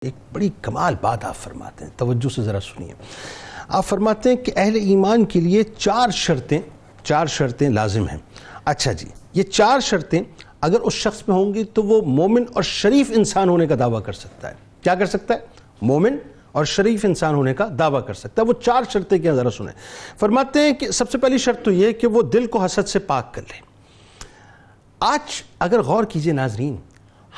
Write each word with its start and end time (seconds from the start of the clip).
ایک 0.00 0.14
بڑی 0.32 0.50
کمال 0.62 0.94
بات 1.00 1.24
آپ 1.24 1.36
فرماتے 1.36 1.84
ہیں، 1.84 1.92
توجہ 1.96 2.28
سے 2.28 2.42
ذرا 2.42 2.60
سنیے۔ 2.60 2.92
آپ 3.68 3.86
فرماتے 3.86 4.28
ہیں 4.28 4.36
کہ 4.36 4.52
اہل 4.56 4.74
ایمان 4.74 5.24
کے 5.24 5.40
لیے 5.40 5.62
چار 5.62 6.10
شرطیں 6.10 6.58
چار 7.02 7.26
شرطیں 7.26 7.68
لازم 7.68 8.08
ہیں۔ 8.08 8.18
اچھا 8.64 8.92
جی 8.92 9.06
یہ 9.34 9.42
چار 9.42 9.80
شرطیں 9.80 10.22
اگر 10.60 10.80
اس 10.80 10.92
شخص 10.92 11.22
میں 11.28 11.36
ہوں 11.36 11.54
گی 11.54 11.64
تو 11.64 11.82
وہ 11.82 12.02
مومن 12.02 12.44
اور 12.52 12.62
شریف 12.62 13.10
انسان 13.14 13.48
ہونے 13.48 13.66
کا 13.66 13.74
دعویٰ 13.78 14.02
کر 14.02 14.12
سکتا 14.12 14.48
ہے۔ 14.48 14.54
کیا 14.82 14.94
کر 14.94 15.06
سکتا 15.06 15.34
ہے؟ 15.34 15.38
مومن 15.82 16.16
اور 16.52 16.64
شریف 16.64 17.04
انسان 17.04 17.34
ہونے 17.34 17.54
کا 17.54 17.68
دعویٰ 17.78 18.06
کر 18.06 18.14
سکتا 18.14 18.42
ہے۔ 18.42 18.46
وہ 18.46 18.52
چار 18.52 18.82
شرطیں 18.90 19.18
کیا 19.18 19.34
ذرا 19.34 19.50
سنیں۔ 19.50 19.72
فرماتے 20.18 20.60
ہیں 20.60 20.72
کہ 20.72 20.90
سب 20.90 21.10
سے 21.10 21.18
پہلی 21.18 21.38
شرط 21.38 21.64
تو 21.64 21.70
یہ 21.70 21.92
کہ 21.92 22.06
وہ 22.06 22.22
دل 22.22 22.46
کو 22.46 22.64
حسد 22.64 22.88
سے 22.88 22.98
پاک 22.98 23.34
کر 23.34 23.42
لے۔ 23.42 23.60
آج 25.00 25.42
اگر 25.58 25.82
غور 25.82 26.04
کیجیے 26.04 26.32
ناظرین، 26.32 26.76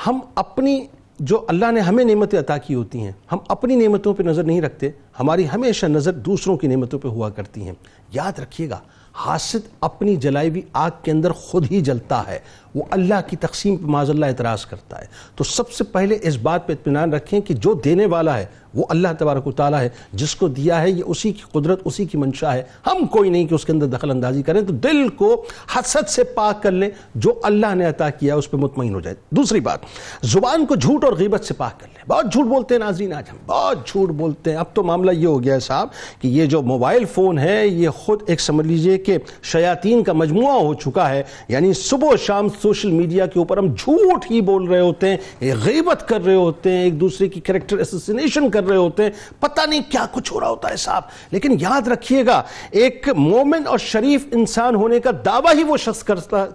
ہم 0.06 0.20
اپنی 0.34 0.86
جو 1.18 1.44
اللہ 1.48 1.72
نے 1.72 1.80
ہمیں 1.80 2.04
نعمتیں 2.04 2.38
عطا 2.38 2.58
کی 2.58 2.74
ہوتی 2.74 3.00
ہیں، 3.00 3.12
ہم 3.32 3.38
اپنی 3.48 3.76
نعمتوں 3.76 4.14
پہ 4.14 4.22
نظر 4.22 4.42
نہیں 4.42 4.60
رکھتے، 4.60 4.90
ہماری 5.20 5.46
ہمیشہ 5.54 5.86
نظر 5.86 6.12
دوسروں 6.12 6.56
کی 6.56 6.66
نعمتوں 6.66 6.98
پہ 6.98 7.08
ہوا 7.08 7.30
کرتی 7.30 7.62
ہیں۔ 7.62 7.72
یاد 8.12 8.38
رکھیے 8.38 8.70
گا 8.70 8.80
حاسد 9.14 9.68
اپنی 9.80 10.16
جلائی 10.16 10.50
ہوئی 10.50 10.62
آگ 10.72 10.90
کے 11.02 11.10
اندر 11.10 11.30
خود 11.30 11.66
ہی 11.70 11.80
جلتا 11.80 12.22
ہے۔ 12.28 12.38
وہ 12.74 12.82
اللہ 12.90 13.14
کی 13.26 13.36
تقسیم 13.36 13.76
پہ 13.76 13.86
معاذ 13.86 14.10
اللہ 14.10 14.26
اعتراض 14.26 14.66
کرتا 14.66 15.00
ہے۔ 15.00 15.06
تو 15.36 15.44
سب 15.44 15.70
سے 15.70 15.84
پہلے 15.84 16.18
اس 16.22 16.36
بات 16.36 16.66
پہ 16.66 16.72
اطمینان 16.72 17.12
رکھیں 17.12 17.40
کہ 17.40 17.54
جو 17.54 17.74
دینے 17.74 18.06
والا 18.06 18.38
ہے، 18.38 18.46
وہ 18.74 18.84
اللہ 18.88 19.08
تبارک 19.18 19.46
و 19.46 19.52
تعالیٰ 19.52 19.80
ہے۔ 19.80 19.88
جس 20.12 20.36
کو 20.36 20.48
دیا 20.48 20.80
ہے، 20.80 20.90
یہ 20.90 21.02
اسی 21.06 21.32
کی 21.32 21.42
قدرت، 21.52 21.80
اسی 21.84 22.04
کی 22.04 22.18
منشا 22.18 22.54
ہے۔ 22.54 22.62
ہم 22.86 23.06
کوئی 23.06 23.30
نہیں 23.30 23.46
کہ 23.46 23.54
اس 23.54 23.64
کے 23.64 23.72
اندر 23.72 23.86
دخل 23.86 24.10
اندازی 24.10 24.42
کریں۔ 24.42 24.60
تو 24.60 24.72
دل 24.72 25.08
کو 25.08 25.44
حسد 25.76 26.08
سے 26.08 26.24
پاک 26.24 26.62
کر 26.62 26.70
لیں۔ 26.70 26.90
جو 27.14 27.34
اللہ 27.42 27.74
نے 27.74 27.84
عطا 27.84 28.10
کیا، 28.10 28.34
اس 28.34 28.50
پہ 28.50 28.56
مطمئن 28.56 28.94
ہو 28.94 29.00
جائے 29.00 29.16
دوسری 29.30 29.60
بات، 29.60 29.78
زبان 30.22 30.66
کو 30.66 30.74
جھوٹ 30.74 31.04
اور 31.04 31.12
غیبت 31.12 31.44
سے 31.44 31.54
پاک 31.54 31.80
کر 31.80 31.86
لیں۔ 31.86 32.04
بہت 32.08 32.32
جھوٹ 32.32 32.46
بولتے 32.46 32.74
ہیں 32.74 32.78
ناظرین 32.78 33.12
آج 33.12 33.24
ہم۔ 33.32 33.36
بہت 33.46 33.86
جھوٹ 33.86 34.08
بولتے 34.08 34.50
ہیں۔ 34.50 34.58
اب 34.58 34.66
تو 34.72 34.82
معاملہ 34.82 35.10
یہ 35.10 35.26
ہو 35.26 35.42
گیا 35.42 35.54
ہے 35.54 35.60
صاحب، 35.60 35.88
کہ 36.20 36.28
یہ 36.28 36.46
جو 36.46 36.62
موبائل 36.62 37.04
فون 37.04 37.38
ہے، 37.38 37.66
یہ 37.66 37.88
خود 37.88 38.22
ایک 38.26 38.40
سمجھ 38.40 38.66
لیجیے 38.66 38.98
کہ 39.04 39.18
شیاطین 39.42 40.04
کا 40.04 40.12
مجموعہ 40.12 40.54
ہو 40.54 40.74
چکا 40.74 41.10
ہے۔ 41.10 41.22
یعنی 41.48 41.72
صبح 41.72 42.08
و 42.12 42.16
شام 42.16 42.48
سوشل 42.48 42.90
میڈیا 42.90 43.26
کے 43.26 43.38
اوپر 43.38 43.58
ہم 43.58 43.66
جھوٹ 43.66 44.24
ہی 44.30 44.40
بول 44.40 44.64
رہے 44.64 44.80
ہوتے 44.80 45.10
ہیں 45.10 45.16
غیبت 45.64 46.08
کر 46.08 46.24
رہے 46.24 46.34
ہوتے 46.34 46.70
ہیں، 46.70 46.82
ایک 46.82 47.00
دوسرے 47.00 47.28
کی 47.28 47.40
کریکٹر 47.40 47.78
اسسینیشن 47.78 48.50
کر 48.50 48.64
رہے 48.64 48.76
ہوتے 48.76 49.02
ہیں۔ 49.02 49.10
پتہ 49.40 49.60
نہیں 49.68 49.80
کیا 49.90 50.06
کچھ 50.12 50.32
ہو 50.32 50.40
رہا 50.40 50.48
ہوتا 50.48 50.70
ہے 50.70 50.76
صاحب۔ 50.76 51.02
لیکن 51.30 51.56
یاد 51.60 51.88
رکھیے 51.88 52.26
گا، 52.26 52.42
ایک 52.70 53.08
مومن 53.16 53.66
اور 53.66 53.78
شریف 53.78 54.26
انسان 54.32 54.74
ہونے 54.74 55.00
کا 55.00 55.10
دعویٰ 55.24 55.54
ہی 55.54 55.64
وہ 55.64 55.76
شخص 55.76 56.04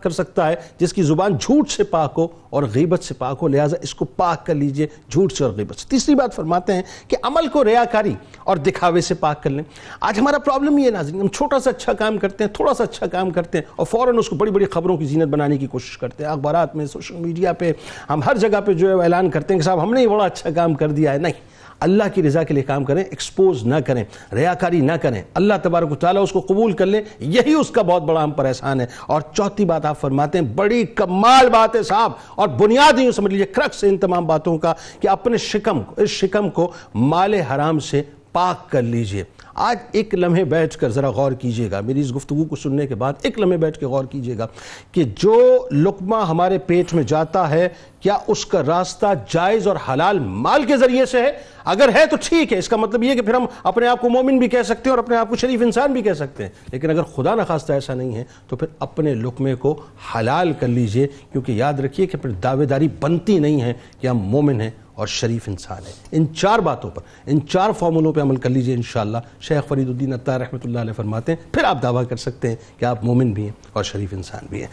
کر 0.02 0.10
سکتا 0.10 0.48
ہے، 0.48 0.56
جس 0.80 0.94
کی 0.94 1.04
زبان 1.04 1.38
جھوٹ 1.38 1.70
سے 1.70 1.84
پاک 1.84 2.14
ہو 2.18 2.28
اور 2.50 2.64
غیبت 2.76 3.04
سے 3.04 3.14
پاک 3.14 3.38
ہو۔ 3.42 3.48
لہٰذا 3.48 3.78
اس 3.82 3.96
کو 3.96 4.06
پاک 4.06 4.46
کر 4.46 4.56
لیجیے، 4.56 4.88
جھوٹ 5.12 5.34
سے 5.34 5.44
اور 5.44 5.52
غیبت 5.52 5.76
سے۔ 5.76 5.86
تیسری 5.90 6.16
بات 6.16 6.36
فرماتے 6.36 6.74
ہیں 6.74 6.82
کہ 7.08 7.18
عمل 7.24 7.48
کو 7.48 7.64
ریاکاری 7.64 8.14
اور 8.44 8.58
دکھاوے 8.58 9.02
سے 9.02 9.14
پاک 9.14 9.44
کر 9.44 9.50
لیں۔ 9.50 9.64
آج 10.02 10.20
ہمارا 10.20 10.38
پرابلم 10.38 10.78
یہ 10.78 10.90
ناظرین، 10.90 11.22
ہم 11.22 11.28
چھوٹا 11.28 11.60
سا 11.60 11.70
اچھا 11.70 11.94
کام 11.94 12.18
کرتے 12.18 12.37
ہیں، 12.44 12.52
تھوڑا 12.52 12.74
سا 12.74 12.84
اچھا 12.84 13.08
کام 13.08 13.30
کرتے 13.30 13.58
ہیں 13.58 13.66
اور 13.76 13.86
فوراً 13.86 14.18
اس 14.18 14.30
کو 14.30 14.36
بڑی 14.36 14.52
بڑی 14.52 14.66
خبروں 14.66 14.98
کی 14.98 15.06
زینت 15.06 15.28
بنانے 15.28 15.58
کی 15.58 15.68
کوشش 15.68 15.98
کرتے 15.98 16.24
ہیں۔ 16.24 16.32
اخبارات 16.32 16.76
میں، 16.76 16.86
سوشل 16.86 17.16
میڈیا 17.16 17.54
پہ 17.54 17.72
ہم 18.10 18.24
ہر 18.26 18.38
جگہ 18.38 18.62
پہ 18.66 18.74
جو 18.74 18.90
ہے 18.90 19.04
اعلان 19.04 19.30
کرتے 19.30 19.54
ہیں 19.54 19.62
کہ 19.62 19.66
صاحب 19.66 19.84
ہم 19.84 19.94
نے 19.94 20.02
یہ 20.02 20.08
بڑا 20.08 20.26
اچھا 20.26 20.50
کام 20.50 20.74
کر 20.74 20.90
دیا 20.90 21.14
ہے۔ 21.14 21.18
نہیں، 21.18 21.34
اللہ 21.80 22.04
کی 22.14 22.24
رضا 22.24 22.44
کے 22.44 22.54
لیے 22.54 22.64
کام 22.64 22.84
کریں 22.84 23.04
ایکسپوز 23.04 23.64
نہ 23.64 23.76
کریں، 23.86 24.04
ریاکاری 24.34 24.82
نہ 24.82 24.92
کریں۔ 24.92 25.22
اللہ 25.34 25.54
تبارک 25.64 25.92
و 25.92 25.96
تعالیٰ 25.96 26.24
اس 26.24 26.32
کو 26.32 26.40
قبول 26.40 26.72
کر 26.72 26.86
لیں 26.86 27.02
یہی 27.20 27.54
اس 27.54 27.70
کا 27.70 27.82
بہت 27.82 28.02
بڑا 28.04 28.24
ہم 28.24 28.32
پر 28.32 28.46
احسان 28.46 28.82
ہے۔ 28.82 28.86
اور 29.08 29.22
چوتھی 29.34 29.66
بات 29.66 29.86
آپ 29.86 30.02
فرماتے 30.02 30.40
ہیں، 30.40 30.46
بڑی 30.46 30.84
کمال 30.84 31.50
بات 31.50 31.76
ہے 31.76 31.84
صاحب۔ 31.84 32.12
اور 32.36 32.48
بنیاد 32.48 33.00
ہی 33.00 33.12
سمجھ 33.12 33.32
لیجیے 33.32 33.46
کرکس 33.46 33.84
ان 33.84 33.98
تمام 33.98 34.28
باتوں 34.28 34.58
کا 34.58 34.74
کہ 35.00 35.08
اپنے 35.08 35.38
شکم 35.38 35.82
اس 35.98 36.10
شکم 36.10 36.50
کو 36.50 36.72
مال 36.96 37.34
حرام 37.34 37.80
سے 37.80 38.02
پاک 38.32 38.72
کر 38.72 38.82
لیجیے۔ 38.82 39.24
آج 39.60 39.78
ایک 39.92 40.16
لمحے 40.16 40.44
بیٹھ 40.44 40.78
کر 40.78 40.90
ذرا 40.90 41.10
غور 41.10 41.32
کیجیے 41.32 41.72
گا۔ 41.72 41.82
میری 41.82 42.02
اس 42.02 42.16
گفتگو 42.16 42.46
کو 42.46 42.56
سننے 42.56 42.88
کے 42.88 42.96
بعد 42.96 43.14
ایک 43.22 43.40
لمحے 43.40 43.58
بیٹھ 43.58 43.80
کے 43.80 43.86
غور 43.86 44.06
کیجیے 44.06 44.38
گا 44.38 44.48
کہ 44.92 45.04
جو 45.04 45.68
لقمہ 45.72 46.16
ہمارے 46.16 46.58
پیٹ 46.58 46.94
میں 46.94 47.04
جاتا 47.04 47.50
ہے، 47.50 47.70
کیا 48.00 48.18
اس 48.28 48.46
کا 48.46 48.62
راستہ 48.68 49.06
جائز 49.30 49.68
اور 49.68 49.76
حلال 49.90 50.20
مال 50.20 50.64
کے 50.64 50.78
ذریعے 50.78 51.06
سے 51.06 51.22
ہے؟ 51.22 51.32
اگر 51.66 51.90
ہے 51.96 52.06
تو 52.06 52.16
ٹھیک 52.22 52.54
ہے۔ 52.54 52.58
اس 52.58 52.70
کا 52.70 52.78
مطلب 52.78 53.04
یہ 53.04 53.14
کہ 53.14 53.22
پھر 53.22 53.34
ہم 53.34 53.46
اپنے 53.64 53.88
آپ 53.88 54.02
کو 54.02 54.10
مومن 54.10 54.40
بھی 54.40 54.48
کہہ 54.48 54.64
سکتے 54.64 54.82
ہیں 54.86 54.90
اور 54.90 54.98
اپنے 54.98 55.18
آپ 55.18 55.30
کو 55.30 55.36
شریف 55.36 55.62
انسان 55.62 55.94
بھی 55.94 56.02
کہہ 56.02 56.14
سکتے 56.14 56.44
ہیں۔ 56.44 56.52
لیکن 56.72 56.90
اگر 56.90 57.04
خدا 57.04 57.36
نخواستہ 57.36 57.74
ایسا 57.74 57.94
نہیں 57.94 58.16
ہے، 58.16 58.24
تو 58.48 58.56
پھر 58.56 58.68
اپنے 58.80 59.14
لقمے 59.14 59.56
کو 59.56 59.82
حلال 60.16 60.54
کر 60.54 60.68
لیجیے 60.68 61.08
کیونکہ 61.32 61.52
یاد 61.52 61.74
رکھیے 61.74 62.08
کہ 62.08 62.18
پھر 62.18 62.30
دعوے 62.30 62.66
داری 62.66 62.88
بنتی 63.00 63.40
نہیں 63.40 63.62
ہے 63.62 63.74
کہ 64.02 64.08
ہم 64.08 64.18
مومن 64.18 64.62
ہیں۔ 64.62 64.72
اور 64.98 65.08
شریف 65.08 65.42
انسان 65.48 65.86
ہے۔ 65.88 65.92
ان 66.12 66.26
چار 66.36 66.60
باتوں 66.60 66.90
پر، 66.90 67.02
ان 67.26 67.48
چار 67.48 67.70
فارمولوں 67.80 68.14
پہ 68.14 68.22
عمل 68.22 68.36
کر 68.36 68.50
لیجیے 68.50 68.76
انشاءاللہ۔ 68.76 69.18
شیخ 69.42 69.68
فرید 69.68 69.88
الدین 69.88 70.14
عطار 70.14 70.40
رحمۃ 70.40 70.60
اللہ 70.64 70.80
علیہ 70.80 70.94
فرماتے 70.94 71.32
ہیں، 71.32 71.54
پھر 71.54 71.64
آپ 71.64 71.84
دعویٰ 71.84 72.04
کر 72.10 72.16
سکتے 72.16 72.50
ہیں 72.50 72.56
کہ 72.78 72.86
آپ 72.86 73.04
مومن 73.04 73.32
بھی 73.32 73.44
ہیں 73.44 73.52
اور 73.74 73.84
شریف 73.84 74.14
انسان 74.14 74.46
بھی 74.50 74.60
ہیں۔ 74.60 74.66